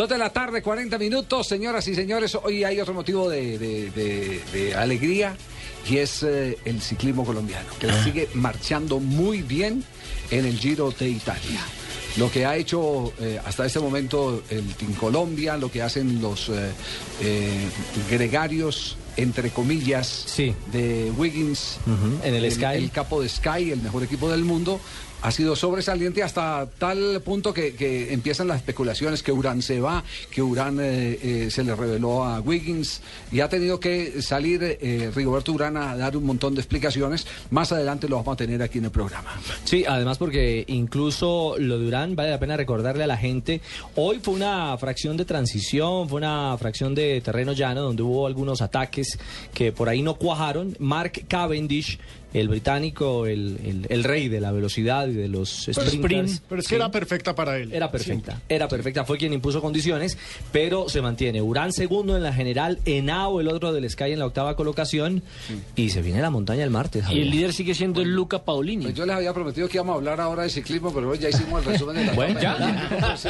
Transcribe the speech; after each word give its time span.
Dos 0.00 0.08
de 0.08 0.16
la 0.16 0.30
tarde, 0.32 0.62
40 0.62 0.96
minutos, 0.96 1.46
señoras 1.46 1.86
y 1.86 1.94
señores. 1.94 2.34
Hoy 2.34 2.64
hay 2.64 2.80
otro 2.80 2.94
motivo 2.94 3.28
de, 3.28 3.58
de- 3.58 3.90
de- 3.90 4.40
de 4.50 4.74
alegría 4.74 5.36
y 5.86 5.98
es 5.98 6.22
eh, 6.22 6.56
el 6.64 6.80
ciclismo 6.80 7.22
colombiano, 7.22 7.68
que 7.78 7.92
sigue 8.02 8.26
marchando 8.32 8.98
muy 8.98 9.42
bien 9.42 9.84
en 10.30 10.46
el 10.46 10.58
Giro 10.58 10.90
de 10.90 11.10
Italia. 11.10 11.60
Lo 12.16 12.30
que 12.32 12.46
ha 12.46 12.56
hecho 12.56 13.12
eh, 13.20 13.38
hasta 13.44 13.66
este 13.66 13.78
momento 13.78 14.42
el 14.48 14.64
Team 14.72 14.94
Colombia, 14.94 15.58
lo 15.58 15.70
que 15.70 15.82
hacen 15.82 16.22
los 16.22 16.48
eh, 16.48 16.70
eh, 17.20 17.68
gregarios, 18.10 18.96
entre 19.16 19.50
comillas, 19.50 20.24
Sí. 20.26 20.54
de 20.72 21.10
Wiggins, 21.16 21.78
en 22.24 22.34
el 22.34 22.50
Sky. 22.50 22.64
el 22.76 22.90
capo 22.90 23.22
de 23.22 23.28
Sky, 23.28 23.70
el 23.72 23.80
mejor 23.82 24.02
equipo 24.02 24.30
del 24.30 24.44
mundo, 24.44 24.80
ha 25.22 25.30
sido 25.30 25.54
sobresaliente 25.54 26.22
hasta 26.22 26.66
tal 26.78 27.20
punto 27.22 27.52
que, 27.52 27.74
que 27.74 28.12
empiezan 28.14 28.48
las 28.48 28.56
especulaciones 28.56 29.22
que 29.22 29.32
Urán 29.32 29.60
se 29.60 29.78
va, 29.78 30.02
que 30.30 30.40
Urán 30.40 30.78
eh, 30.80 31.18
eh, 31.22 31.48
se 31.50 31.62
le 31.62 31.74
reveló 31.76 32.24
a 32.24 32.40
Wiggins 32.40 33.02
y 33.30 33.40
ha 33.40 33.48
tenido 33.50 33.78
que 33.78 34.22
salir 34.22 34.62
eh, 34.62 35.10
Rigoberto 35.14 35.52
Urán 35.52 35.76
a 35.76 35.94
dar 35.94 36.16
un 36.16 36.24
montón 36.24 36.54
de 36.54 36.62
explicaciones. 36.62 37.26
Más 37.50 37.70
adelante 37.70 38.08
lo 38.08 38.16
vamos 38.16 38.32
a 38.32 38.36
tener 38.36 38.62
aquí 38.62 38.78
en 38.78 38.86
el 38.86 38.90
programa. 38.90 39.38
Sí, 39.64 39.84
además 39.86 40.16
porque 40.16 40.64
incluso 40.68 41.56
lo 41.58 41.78
de 41.78 41.86
Urán 41.88 42.16
vale 42.16 42.30
la 42.30 42.40
pena 42.40 42.56
recordarle 42.56 43.04
a 43.04 43.06
la 43.06 43.18
gente. 43.18 43.60
Hoy 43.96 44.20
fue 44.22 44.32
una 44.32 44.74
fracción 44.78 45.18
de 45.18 45.26
transición, 45.26 46.08
fue 46.08 46.16
una 46.16 46.56
fracción 46.58 46.94
de 46.94 47.20
terreno 47.20 47.52
llano 47.52 47.82
donde 47.82 48.02
hubo 48.02 48.26
algunos 48.26 48.62
ataques 48.62 48.99
que 49.54 49.72
por 49.72 49.88
ahí 49.88 50.02
no 50.02 50.14
cuajaron. 50.14 50.76
Mark 50.78 51.24
Cavendish, 51.28 51.98
el 52.32 52.48
británico, 52.48 53.26
el, 53.26 53.58
el- 53.64 53.86
el 53.88 54.04
rey 54.04 54.28
de 54.28 54.40
la 54.40 54.52
velocidad 54.52 55.08
y 55.08 55.12
de 55.14 55.28
los 55.28 55.48
sprinters. 55.72 55.94
sprint, 55.94 56.30
pero 56.48 56.60
es 56.60 56.66
que 56.68 56.70
Sí. 56.70 56.74
era 56.76 56.90
perfecta 56.90 57.34
para 57.34 57.56
él. 57.56 57.72
Era 57.72 57.90
perfecta, 57.90 58.40
era 58.48 58.68
perfecta, 58.68 59.04
fue 59.04 59.18
quien 59.18 59.32
impuso 59.32 59.60
condiciones, 59.60 60.16
pero 60.52 60.88
se 60.88 61.00
mantiene. 61.02 61.42
Urán 61.42 61.72
segundo 61.72 62.16
en 62.16 62.22
la 62.22 62.32
general, 62.32 62.78
Henao 62.84 63.40
el 63.40 63.48
otro 63.48 63.72
del 63.72 63.88
Sky 63.90 64.12
en 64.12 64.18
la 64.20 64.26
octava 64.26 64.56
colocación 64.56 65.22
y 65.76 65.90
se 65.90 66.02
viene 66.02 66.20
la 66.20 66.30
montaña 66.30 66.62
el 66.64 66.70
martes. 66.70 67.04
Y 67.10 67.20
el 67.20 67.30
líder 67.30 67.52
sigue 67.52 67.74
siendo 67.74 68.04
Luca 68.04 68.44
Paulini. 68.44 68.84
Pues 68.84 68.94
yo 68.94 69.06
les 69.06 69.16
había 69.16 69.32
prometido 69.34 69.68
que 69.68 69.76
íbamos 69.78 69.94
a 69.94 69.96
hablar 69.96 70.20
ahora 70.20 70.42
de 70.44 70.50
ciclismo, 70.50 70.92
pero 70.94 71.10
hoy 71.10 71.18
ya 71.18 71.28
hicimos 71.28 71.64
el 71.66 71.72
resumen 71.72 71.96
de 71.96 72.04
la 72.06 72.12
Bueno, 72.12 72.38
etapa. 72.38 73.16
Sí, 73.16 73.28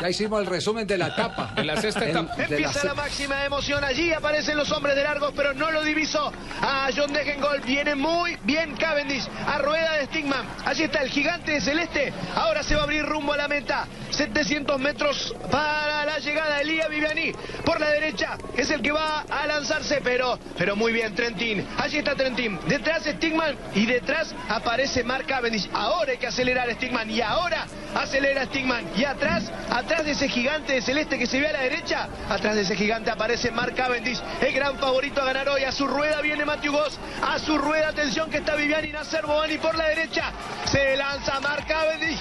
ya 0.00 0.10
hicimos 0.10 0.40
el 0.40 0.46
resumen 0.46 0.86
de 0.86 0.98
la 0.98 1.08
etapa. 1.08 1.54
En 1.56 1.66
la 1.66 1.80
sexta 1.80 2.08
etapa. 2.08 2.34
Empieza 2.38 2.84
la 2.84 2.94
máxima 2.94 3.44
emoción. 3.44 3.82
Allí 3.84 4.12
aparecen 4.12 4.56
los 4.56 4.70
hombres 4.72 4.94
de 4.96 5.02
largos, 5.02 5.32
pero 5.34 5.54
no 5.54 5.70
lo 5.70 5.82
divisó. 5.84 6.32
A 6.60 6.88
John 6.96 7.12
Degengold 7.12 7.64
viene 7.64 7.94
muy 7.94 8.27
bien 8.44 8.76
Cavendish. 8.76 9.28
A 9.46 9.58
rueda 9.58 9.94
de 9.94 10.06
Stigman. 10.06 10.46
Allí 10.64 10.84
está 10.84 11.02
el 11.02 11.10
gigante 11.10 11.52
de 11.52 11.60
celeste. 11.60 12.12
Ahora 12.34 12.62
se 12.62 12.74
va 12.74 12.82
a 12.82 12.84
abrir 12.84 13.04
rumbo 13.04 13.32
a 13.32 13.36
la 13.36 13.48
meta. 13.48 13.86
700 14.10 14.78
metros 14.80 15.34
para 15.50 16.04
la 16.04 16.18
llegada 16.18 16.56
de 16.56 16.62
Elia 16.62 16.88
Viviani. 16.88 17.32
Por 17.68 17.80
la 17.80 17.90
derecha 17.90 18.38
es 18.56 18.70
el 18.70 18.80
que 18.80 18.92
va 18.92 19.26
a 19.28 19.46
lanzarse, 19.46 20.00
pero, 20.02 20.38
pero 20.56 20.74
muy 20.74 20.90
bien 20.90 21.14
Trentin. 21.14 21.68
Allí 21.76 21.98
está 21.98 22.14
Trentin. 22.14 22.58
Detrás 22.66 23.02
Stigman 23.04 23.58
y 23.74 23.84
detrás 23.84 24.34
aparece 24.48 25.04
Mark 25.04 25.26
Cavendish. 25.26 25.68
Ahora 25.74 26.12
hay 26.12 26.16
que 26.16 26.28
acelerar 26.28 26.72
Stigman 26.72 27.10
y 27.10 27.20
ahora 27.20 27.66
acelera 27.94 28.46
Stigman. 28.46 28.86
Y 28.96 29.04
atrás, 29.04 29.52
atrás 29.68 30.06
de 30.06 30.12
ese 30.12 30.30
gigante 30.30 30.72
de 30.72 30.80
celeste 30.80 31.18
que 31.18 31.26
se 31.26 31.40
ve 31.40 31.48
a 31.48 31.52
la 31.52 31.60
derecha, 31.60 32.08
atrás 32.30 32.54
de 32.54 32.62
ese 32.62 32.74
gigante 32.74 33.10
aparece 33.10 33.50
Mark 33.50 33.74
Cavendish, 33.74 34.22
el 34.40 34.54
gran 34.54 34.78
favorito 34.78 35.20
a 35.20 35.26
ganar 35.26 35.50
hoy. 35.50 35.64
A 35.64 35.72
su 35.72 35.86
rueda 35.86 36.22
viene 36.22 36.46
Matthew 36.46 36.72
Goss, 36.72 36.98
a 37.20 37.38
su 37.38 37.58
rueda, 37.58 37.88
atención 37.88 38.30
que 38.30 38.38
está 38.38 38.54
Viviani 38.54 38.92
Nasser 38.92 39.26
Bovani 39.26 39.58
por 39.58 39.76
la 39.76 39.88
derecha. 39.88 40.32
Se 40.64 40.96
lanza 40.96 41.38
Mark 41.40 41.66
Cavendish 41.68 42.18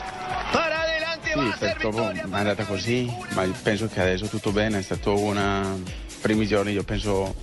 para 0.51 0.96
Sì, 1.37 1.65
proprio 1.79 1.89
victoria. 2.11 2.23
è 2.23 2.39
andata 2.39 2.63
così, 2.65 3.11
ma 3.33 3.43
penso 3.63 3.87
che 3.87 4.01
adesso 4.01 4.25
tutto 4.27 4.51
bene, 4.51 4.79
è 4.79 4.81
stato 4.81 5.17
una 5.17 5.75
primi 6.21 6.47
giorni 6.47 6.71
io 6.71 6.83
penso 6.83 7.35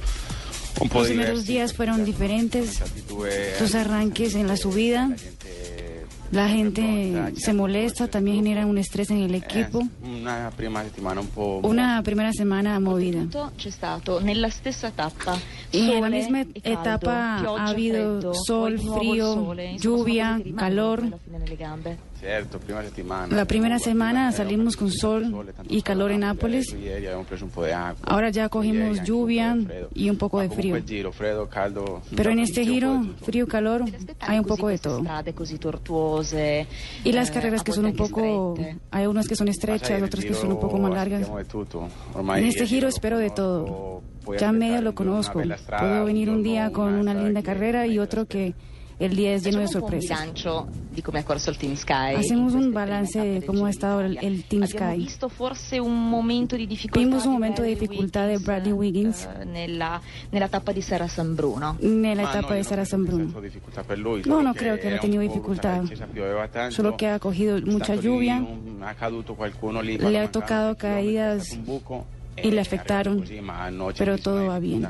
un 0.80 0.88
po' 0.88 0.98
Los 0.98 1.08
diversi. 1.08 1.12
primeros 1.12 1.44
días 1.46 1.72
fueron 1.72 2.04
diferentes, 2.04 2.82
tus 3.58 3.74
arranques 3.74 4.34
en 4.34 4.46
la 4.48 4.56
subida, 4.56 5.08
la 6.32 6.48
gente 6.48 7.32
se 7.36 7.52
molesta, 7.52 8.08
también 8.08 8.38
genera 8.38 8.66
un 8.66 8.76
estrés 8.78 9.08
en 9.10 9.22
el 9.22 9.34
equipo. 9.36 9.78
eh, 10.02 10.08
una 10.20 10.50
prima 10.56 10.82
settimana 10.82 11.20
un 11.20 11.28
po' 11.28 11.60
Una 11.62 12.02
primera 12.02 12.32
semana 12.32 12.80
movida. 12.80 13.24
c'è 13.56 13.70
stato 13.70 14.20
nella 14.20 14.50
stessa 14.50 14.90
tappa 14.90 15.38
Y 15.70 15.92
en 15.92 16.00
la 16.00 16.08
misma 16.08 16.40
e 16.40 16.60
caldo, 16.60 16.80
etapa 16.80 17.36
ha 17.36 17.66
habido 17.66 18.32
sol, 18.34 18.78
frío, 18.80 19.32
sono 19.32 19.54
lluvia, 19.78 20.40
calor. 20.56 21.18
La 23.30 23.44
primera 23.44 23.78
semana 23.78 24.32
salimos 24.32 24.76
con 24.76 24.90
sol 24.90 25.52
y 25.68 25.82
calor 25.82 26.10
en 26.10 26.20
Nápoles. 26.20 26.74
Ahora 28.02 28.30
ya 28.30 28.48
cogimos 28.48 29.02
lluvia 29.02 29.56
y 29.94 30.10
un 30.10 30.16
poco 30.16 30.40
de 30.40 30.48
frío. 30.48 30.76
Pero 32.16 32.30
en 32.30 32.38
este 32.38 32.64
giro, 32.64 33.02
frío, 33.22 33.46
calor, 33.46 33.84
hay 34.20 34.38
un 34.38 34.44
poco 34.44 34.68
de 34.68 34.78
todo. 34.78 35.02
Y 37.04 37.12
las 37.12 37.28
eh, 37.28 37.32
carreras 37.32 37.62
que 37.62 37.72
son 37.72 37.84
un 37.86 37.96
poco, 37.96 38.56
hay 38.90 39.06
unas 39.06 39.28
que 39.28 39.36
son 39.36 39.48
estrechas, 39.48 40.02
otras 40.02 40.24
que 40.24 40.34
son 40.34 40.52
un 40.52 40.60
poco 40.60 40.78
más 40.78 40.92
largas. 40.92 41.28
En 42.36 42.44
este 42.44 42.66
giro 42.66 42.88
espero 42.88 43.18
de 43.18 43.30
todo. 43.30 44.02
Ya 44.38 44.52
medio 44.52 44.80
lo 44.80 44.94
conozco. 44.94 45.42
Puedo 45.78 46.04
venir 46.04 46.30
un 46.30 46.42
día 46.42 46.70
con 46.70 46.94
una 46.94 47.14
linda 47.14 47.42
carrera 47.42 47.86
y 47.86 47.98
otro 47.98 48.26
que 48.26 48.54
el 48.98 49.16
día 49.16 49.34
es 49.34 49.44
lleno 49.44 49.60
de 49.60 49.68
sorpresas. 49.68 50.28
Hacemos 52.16 52.54
un 52.54 52.72
balance 52.72 53.18
de 53.18 53.42
cómo 53.44 53.66
ha 53.66 53.70
estado 53.70 54.00
el, 54.00 54.44
Team 54.44 54.66
Sky. 54.66 54.96
visto 54.96 55.28
forse 55.28 55.80
un 55.80 56.10
momento 56.10 56.56
di 56.56 56.66
difficoltà 56.66 57.00
Vimos 57.00 57.26
un 57.26 57.32
momento 57.32 57.62
de 57.62 57.68
dificultad 57.70 58.28
de 58.28 58.38
Bradley 58.38 58.72
Wiggins 58.72 59.26
eh, 59.26 59.64
en 59.64 59.78
la 59.78 60.00
etapa 60.30 60.72
no, 60.72 60.74
de 60.74 60.82
Sara 60.82 61.08
San 61.08 61.34
Bruno. 61.34 61.76
lui, 63.96 64.22
No, 64.26 64.42
no 64.42 64.54
creo 64.54 64.78
que 64.78 64.88
haya 64.88 65.00
tenido 65.00 65.22
dificultad. 65.22 65.82
Solo 66.70 66.96
que 66.96 67.08
ha 67.08 67.18
cogido 67.18 67.60
mucha 67.62 67.94
lluvia 67.96 68.44
Le 70.00 70.18
ha 70.18 70.30
tocado 70.30 70.76
caídas 70.76 71.58
y 72.42 72.50
le 72.50 72.60
afectaron, 72.60 73.24
pero 73.96 74.18
todo 74.18 74.46
va 74.46 74.58
bien. 74.58 74.86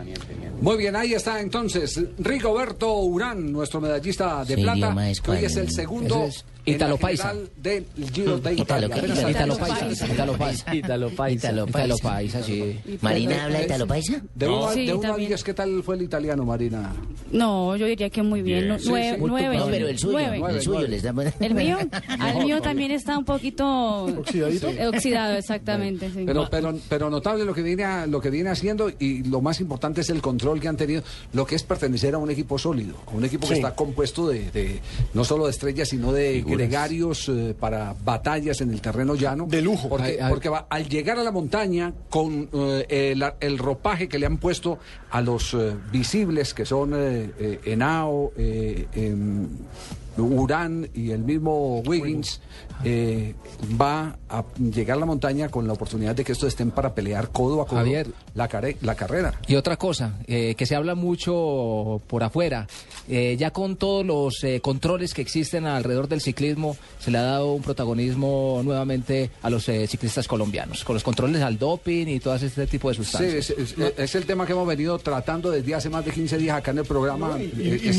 Muy 0.60 0.76
bien, 0.76 0.96
ahí 0.96 1.14
está 1.14 1.40
entonces 1.40 2.00
Rigoberto 2.18 2.98
Urán, 3.00 3.52
nuestro 3.52 3.80
medallista 3.80 4.44
de 4.44 4.56
Sí, 4.56 4.62
plata, 4.62 4.96
hoy 5.28 5.44
es 5.44 5.56
el 5.56 5.70
segundo 5.70 6.24
es 6.24 6.44
Italo 6.66 6.96
Paisa. 6.96 7.34
del 7.56 7.84
Giro 8.12 8.38
de 8.38 8.54
Italo, 8.54 8.86
Italia. 8.86 9.30
Italo. 9.30 9.56
Paisa, 9.56 10.06
Italo 10.06 10.32
Paisa. 10.36 10.74
Italo 10.74 11.10
Paisa. 11.10 11.48
Italo 11.48 11.66
Paisa. 11.66 11.96
Paisa, 12.02 12.42
sí. 12.42 12.80
¿Marina 13.00 13.44
habla 13.44 13.62
Italo 13.62 13.86
Paisa? 13.86 14.22
De 14.34 14.46
uno, 14.48 14.66
a- 14.66 14.72
Sí, 14.74 14.86
de 14.86 14.92
uno 14.94 15.02
a 15.02 15.06
también. 15.08 15.28
diez, 15.28 15.44
¿qué 15.44 15.54
tal 15.54 15.82
fue 15.82 15.96
el 15.96 16.02
italiano, 16.02 16.44
Marina? 16.44 16.92
No, 17.30 17.76
yo 17.76 17.86
diría 17.86 18.08
que 18.10 18.22
muy 18.22 18.42
bien. 18.42 18.68
nueve, 18.68 18.80
sí. 19.16 19.22
nueve, 19.26 19.56
No, 19.58 19.66
pero 19.66 19.88
el 19.88 19.98
suyo, 19.98 20.18
el 20.18 20.62
suyo 20.62 20.78
nueve. 20.80 20.88
le 20.88 20.96
está 20.96 21.44
El 21.44 21.54
mío, 21.54 21.78
al 22.20 22.44
mío 22.44 22.62
también 22.62 22.90
está 22.92 23.18
un 23.18 23.24
poquito 23.24 24.04
Oxidadito. 24.04 24.68
oxidado, 24.88 25.34
exactamente. 25.36 26.10
sí. 26.10 26.22
Pero, 26.26 26.48
pero, 26.50 26.74
pero 26.88 27.10
notable 27.10 27.44
lo 27.44 27.52
que 27.54 27.62
viene 27.62 27.84
lo 28.06 28.20
que 28.20 28.30
viene 28.30 28.50
haciendo 28.50 28.90
y 28.98 29.22
lo 29.24 29.40
más 29.40 29.60
importante 29.60 30.00
es 30.00 30.10
el 30.10 30.22
control 30.22 30.60
que 30.60 30.68
han 30.68 30.76
tenido, 30.76 31.02
lo 31.32 31.44
que 31.46 31.54
es 31.56 31.62
pertenecer 31.62 32.14
a 32.14 32.18
un 32.18 32.30
equipo 32.30 32.58
sólido, 32.58 32.94
a 33.06 33.10
un 33.10 33.24
equipo 33.24 33.46
que 33.48 33.54
está 33.54 33.74
compuesto 33.74 34.28
de, 34.28 34.50
de 34.50 34.80
no 35.12 35.24
solo 35.24 35.44
de 35.46 35.50
estrellas, 35.50 35.88
sino 35.88 36.12
de 36.12 36.42
gregarios 36.56 37.28
eh, 37.28 37.54
para 37.58 37.94
batallas 38.04 38.60
en 38.60 38.70
el 38.70 38.80
terreno 38.80 39.14
llano. 39.14 39.46
De 39.48 39.60
lujo. 39.62 39.88
Porque, 39.88 40.06
Ay, 40.08 40.16
ay. 40.20 40.30
porque 40.30 40.48
va- 40.48 40.66
al 40.70 40.88
llegar 40.88 41.18
a 41.18 41.22
la 41.22 41.30
montaña 41.30 41.92
con 42.10 42.48
eh, 42.52 43.12
el, 43.12 43.24
el 43.40 43.58
ropaje 43.58 44.08
que 44.08 44.18
le 44.18 44.26
han 44.26 44.38
puesto 44.38 44.78
a 45.10 45.20
los 45.20 45.54
eh, 45.54 45.74
visibles, 45.92 46.54
que 46.54 46.64
son 46.64 46.94
Henao, 47.64 48.32
Urán 50.16 50.88
y 50.94 51.10
el 51.10 51.20
mismo 51.22 51.80
Wiggins 51.80 52.40
eh, 52.84 53.34
va 53.80 54.16
a 54.28 54.44
llegar 54.58 54.96
a 54.96 55.00
la 55.00 55.06
montaña 55.06 55.48
con 55.48 55.66
la 55.66 55.72
oportunidad 55.72 56.14
de 56.14 56.24
que 56.24 56.32
estos 56.32 56.48
estén 56.48 56.70
para 56.70 56.94
pelear 56.94 57.30
codo 57.30 57.60
a 57.62 57.66
codo 57.66 57.78
Javier. 57.78 58.08
La, 58.34 58.48
care- 58.48 58.76
la 58.82 58.94
carrera. 58.94 59.40
Y 59.46 59.54
otra 59.56 59.76
cosa, 59.76 60.18
eh, 60.26 60.54
que 60.56 60.66
se 60.66 60.74
habla 60.76 60.94
mucho 60.94 62.00
por 62.06 62.22
afuera, 62.22 62.66
eh, 63.08 63.36
ya 63.38 63.50
con 63.52 63.76
todos 63.76 64.04
los 64.04 64.42
eh, 64.44 64.60
controles 64.60 65.14
que 65.14 65.22
existen 65.22 65.66
alrededor 65.66 66.08
del 66.08 66.20
ciclismo, 66.20 66.76
se 66.98 67.10
le 67.10 67.18
ha 67.18 67.22
dado 67.22 67.52
un 67.52 67.62
protagonismo 67.62 68.60
nuevamente 68.64 69.30
a 69.42 69.50
los 69.50 69.68
eh, 69.68 69.86
ciclistas 69.86 70.26
colombianos, 70.28 70.84
con 70.84 70.94
los 70.94 71.02
controles 71.02 71.42
al 71.42 71.58
doping 71.58 72.06
y 72.06 72.20
todo 72.20 72.34
este 72.34 72.66
tipo 72.66 72.88
de 72.88 72.94
Sí, 72.94 73.02
sustancias. 73.04 73.50
es, 73.50 73.74
es- 73.78 73.98
es 73.98 74.14
el 74.14 74.26
tema 74.26 74.46
que 74.46 74.52
hemos 74.52 74.66
venido 74.66 74.98
tratando 74.98 75.50
desde 75.50 75.74
hace 75.74 75.90
más 75.90 76.04
de 76.04 76.10
15 76.12 76.38
días 76.38 76.56
acá 76.58 76.70
en 76.72 76.78
el 76.78 76.84
programa. 76.84 77.28
No, 77.28 77.38
y- 77.40 77.92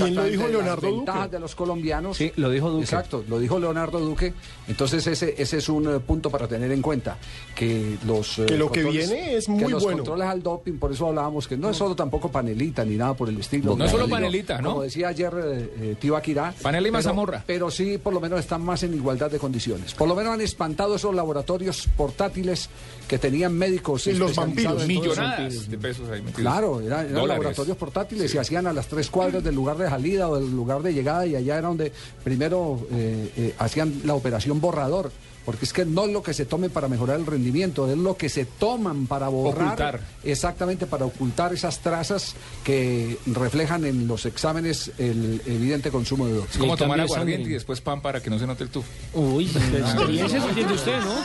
lo 0.45 0.61
las 0.61 0.75
Duque. 0.75 0.87
ventajas 0.91 1.31
de 1.31 1.39
los 1.39 1.55
colombianos. 1.55 2.04
Sí, 2.13 2.31
lo 2.35 2.49
dijo 2.49 2.69
Duque. 2.69 2.83
Exacto, 2.83 3.23
lo 3.27 3.39
dijo 3.39 3.59
Leonardo 3.59 3.99
Duque. 3.99 4.33
Entonces 4.67 5.05
ese, 5.07 5.35
ese 5.37 5.57
es 5.57 5.69
un 5.69 5.87
eh, 5.95 5.99
punto 5.99 6.29
para 6.29 6.47
tener 6.47 6.71
en 6.71 6.81
cuenta. 6.81 7.17
Que 7.55 7.97
los 8.05 8.39
eh, 8.39 8.45
Que 8.47 8.57
lo 8.57 8.71
que 8.71 8.83
controles- 8.83 9.09
viene 9.09 9.35
es 9.35 9.45
que 9.45 9.51
muy 9.51 9.71
los 9.71 9.83
bueno. 9.83 9.97
controles 9.99 10.27
al 10.27 10.43
doping, 10.43 10.73
por 10.73 10.91
eso 10.91 11.07
hablábamos 11.07 11.47
que 11.47 11.57
no 11.57 11.69
es 11.69 11.77
solo 11.77 11.95
tampoco 11.95 12.31
panelita 12.31 12.83
ni 12.85 12.95
nada 12.95 13.13
por 13.13 13.29
el 13.29 13.39
estilo. 13.39 13.75
No 13.75 13.85
es 13.85 13.91
solo 13.91 14.07
panelita, 14.09 14.61
¿no? 14.61 14.71
Como 14.71 14.81
decía 14.83 15.09
ayer 15.09 15.33
eh, 15.43 15.73
eh, 15.79 15.95
Tibaquirá. 15.99 16.53
Panela 16.61 16.87
y 16.87 16.91
pero- 16.91 16.93
mazamorra. 16.99 17.43
Pero 17.45 17.71
sí, 17.71 17.97
por 17.97 18.13
lo 18.13 18.19
menos 18.19 18.39
están 18.39 18.61
más 18.61 18.83
en 18.83 18.93
igualdad 18.93 19.31
de 19.31 19.39
condiciones. 19.39 19.93
Por 19.93 20.07
lo 20.07 20.15
menos 20.15 20.33
han 20.33 20.41
espantado 20.41 20.95
esos 20.95 21.13
laboratorios 21.15 21.87
portátiles 21.95 22.69
que 23.07 23.17
tenían 23.17 23.53
médicos. 23.53 24.07
Los 24.07 24.37
en 24.37 24.55
todo 24.55 24.77
eso. 24.77 24.87
Millonadas 24.87 25.69
de 25.69 25.77
pesos 25.77 26.09
ahí 26.09 26.21
metidos. 26.21 26.41
Claro, 26.41 26.81
era- 26.81 27.03
eran 27.03 27.27
laboratorios 27.27 27.77
portátiles 27.77 28.33
y 28.33 28.37
hacían 28.37 28.67
a 28.67 28.73
las 28.73 28.87
tres 28.87 29.09
cuadras 29.09 29.43
del 29.43 29.55
lugar 29.55 29.77
de 29.77 29.89
salida 29.89 30.29
o 30.29 30.35
del 30.39 30.51
lugar 30.55 30.81
de 30.81 30.93
llegada 30.93 31.25
y 31.25 31.35
allá 31.35 31.57
era 31.59 31.67
donde 31.67 31.91
primero 32.23 32.87
eh, 32.91 33.31
eh, 33.37 33.55
hacían 33.57 34.01
la 34.05 34.13
operación 34.13 34.59
borrador. 34.61 35.11
Porque 35.45 35.65
es 35.65 35.73
que 35.73 35.85
no 35.85 36.05
es 36.05 36.11
lo 36.11 36.23
que 36.23 36.33
se 36.33 36.45
tome 36.45 36.69
para 36.69 36.87
mejorar 36.87 37.19
el 37.19 37.25
rendimiento, 37.25 37.89
es 37.89 37.97
lo 37.97 38.17
que 38.17 38.29
se 38.29 38.45
toman 38.45 39.07
para 39.07 39.27
borrar. 39.27 39.65
Ocultar. 39.67 39.99
Exactamente, 40.23 40.87
para 40.87 41.05
ocultar 41.05 41.53
esas 41.53 41.79
trazas 41.79 42.35
que 42.63 43.17
reflejan 43.27 43.85
en 43.85 44.07
los 44.07 44.25
exámenes 44.25 44.91
el 44.97 45.41
evidente 45.45 45.91
consumo 45.91 46.25
de 46.27 46.33
Es 46.33 46.39
doping. 46.39 46.59
como 46.59 46.77
tomar 46.77 46.99
aguardiente 46.99 47.49
y 47.49 47.53
después 47.53 47.81
pan 47.81 48.01
para 48.01 48.21
que 48.21 48.29
no 48.29 48.39
se 48.39 48.47
note 48.47 48.63
el 48.63 48.69
tufo. 48.69 48.89
Uy, 49.13 49.45
experiencia 49.45 50.41
se 50.41 50.53
tiene 50.53 50.73
usted, 50.73 50.99
¿no? 50.99 51.15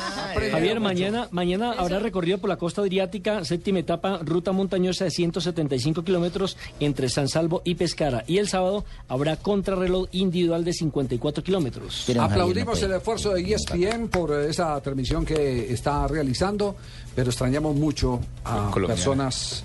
Javier, 0.50 0.80
mañana, 0.80 1.28
mañana 1.30 1.72
habrá 1.72 1.98
recorrido 1.98 2.38
por 2.38 2.50
la 2.50 2.56
costa 2.56 2.82
adriática, 2.82 3.44
séptima 3.44 3.78
etapa, 3.80 4.18
ruta 4.22 4.52
montañosa 4.52 5.04
de 5.04 5.10
175 5.10 6.04
kilómetros 6.04 6.56
entre 6.78 7.08
San 7.08 7.28
Salvo 7.28 7.62
y 7.64 7.74
Pescara. 7.74 8.24
Y 8.26 8.38
el 8.38 8.48
sábado 8.48 8.84
habrá 9.08 9.36
contrarreloj 9.36 10.08
individual 10.12 10.64
de 10.64 10.72
54 10.72 11.42
kilómetros. 11.42 12.06
Aplaudimos 12.18 12.80
no 12.80 12.86
el 12.86 12.92
esfuerzo 12.92 13.34
de 13.34 13.54
ESPN 13.54 14.09
por 14.10 14.32
esa 14.32 14.80
transmisión 14.80 15.24
que 15.24 15.72
está 15.72 16.06
realizando, 16.06 16.76
pero 17.14 17.30
extrañamos 17.30 17.74
mucho 17.76 18.20
a 18.44 18.70
Colombiana. 18.70 18.94
personas 18.94 19.64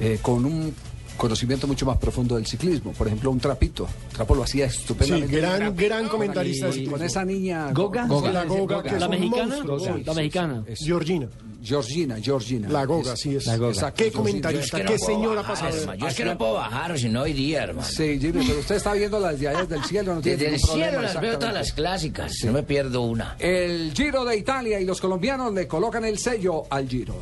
eh, 0.00 0.18
con 0.20 0.44
un 0.44 0.74
conocimiento 1.16 1.66
mucho 1.66 1.86
más 1.86 1.98
profundo 1.98 2.36
del 2.36 2.46
ciclismo. 2.46 2.92
Por 2.92 3.06
ejemplo, 3.06 3.30
un 3.30 3.40
trapito. 3.40 3.86
Trapo 4.12 4.34
lo 4.34 4.42
hacía 4.42 4.68
Sí, 4.70 4.78
estupendamente. 4.78 5.36
gran, 5.36 5.76
gran 5.76 6.08
comentarista. 6.08 6.66
de 6.66 6.70
con, 6.70 6.72
ciclismo. 6.74 6.96
con 6.98 7.06
esa 7.06 7.24
niña. 7.24 7.72
¿Goga? 7.72 8.06
¿cómo 8.08 8.26
se 8.26 8.32
La? 8.32 8.44
Goga, 8.44 8.82
que 8.82 8.88
es 8.88 9.00
¿La 9.00 9.08
mexicana? 9.08 9.46
monstruo, 9.46 9.80
sí, 9.80 10.02
La 10.04 10.14
mexicana. 10.14 10.64
Es- 10.66 10.78
Georgina. 10.80 11.28
Georgina, 11.62 12.16
Georgina. 12.20 12.68
La 12.68 12.84
Goga, 12.84 13.16
sí 13.16 13.36
es. 13.36 13.48
Exacto, 13.48 13.94
Qué 13.96 14.12
comentarista, 14.12 14.76
que 14.78 14.84
qué 14.84 14.92
no 14.92 14.98
puedo 14.98 15.14
señora 15.16 15.42
pasada. 15.42 15.94
Yo 15.96 16.06
es 16.08 16.14
que 16.14 16.24
no 16.26 16.36
puedo 16.36 16.52
bajar, 16.54 16.98
si 16.98 17.08
no 17.08 17.26
iría, 17.26 17.62
hermano. 17.62 17.88
Sí, 17.88 18.18
Jimmy, 18.20 18.44
pero 18.46 18.60
usted 18.60 18.74
está 18.74 18.92
viendo 18.92 19.18
las 19.18 19.40
de 19.40 19.48
allá 19.48 19.60
desde 19.62 19.76
el 19.76 19.84
cielo, 19.84 20.14
no 20.14 20.20
tiene 20.20 20.36
Desde 20.36 20.54
el 20.56 20.60
cielo 20.60 21.00
las 21.00 21.18
veo 21.18 21.38
todas 21.38 21.54
las 21.54 21.72
clásicas. 21.72 22.32
No 22.44 22.52
me 22.52 22.62
pierdo 22.64 23.00
una. 23.02 23.36
El 23.38 23.92
Giro 23.94 24.26
de 24.26 24.36
Italia 24.36 24.78
y 24.78 24.84
los 24.84 25.00
colombianos 25.00 25.54
le 25.54 25.66
colocan 25.66 26.04
el 26.04 26.18
sello 26.18 26.64
al 26.68 26.86
Giro. 26.86 27.14